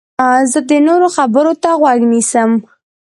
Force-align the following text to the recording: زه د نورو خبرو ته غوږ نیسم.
زه 0.51 0.59
د 0.69 0.71
نورو 0.87 1.07
خبرو 1.17 1.53
ته 1.63 1.69
غوږ 1.81 1.99
نیسم. 2.11 2.51